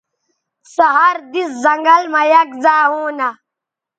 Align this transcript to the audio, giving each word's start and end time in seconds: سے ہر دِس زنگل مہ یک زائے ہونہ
سے 0.73 0.85
ہر 0.95 1.15
دِس 1.31 1.49
زنگل 1.63 2.03
مہ 2.13 2.21
یک 2.33 2.49
زائے 2.63 2.87
ہونہ 2.91 3.29